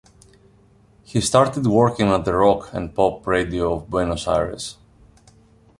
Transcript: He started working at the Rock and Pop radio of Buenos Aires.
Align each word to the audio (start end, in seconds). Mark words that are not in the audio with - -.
He 1.03 1.21
started 1.21 1.67
working 1.67 2.07
at 2.07 2.25
the 2.25 2.33
Rock 2.33 2.73
and 2.73 2.91
Pop 2.95 3.27
radio 3.27 3.73
of 3.75 3.87
Buenos 3.91 4.27
Aires. 4.27 4.77